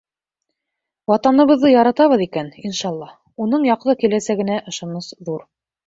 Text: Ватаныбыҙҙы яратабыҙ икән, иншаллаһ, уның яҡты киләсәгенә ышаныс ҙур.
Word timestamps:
Ватаныбыҙҙы 1.11 1.73
яратабыҙ 1.75 2.25
икән, 2.29 2.51
иншаллаһ, 2.71 3.15
уның 3.47 3.71
яҡты 3.71 3.99
киләсәгенә 4.05 4.63
ышаныс 4.75 5.17
ҙур. 5.31 5.51